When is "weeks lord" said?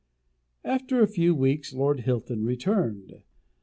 1.35-1.99